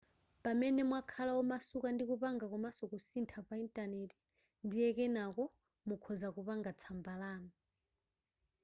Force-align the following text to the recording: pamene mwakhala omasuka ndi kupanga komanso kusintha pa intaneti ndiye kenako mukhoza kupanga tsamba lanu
pamene 0.43 0.81
mwakhala 0.89 1.31
omasuka 1.41 1.87
ndi 1.91 2.03
kupanga 2.09 2.45
komanso 2.51 2.83
kusintha 2.91 3.39
pa 3.47 3.55
intaneti 3.63 4.17
ndiye 4.65 4.89
kenako 4.97 5.43
mukhoza 5.87 6.27
kupanga 6.35 6.71
tsamba 6.79 7.13
lanu 7.21 7.51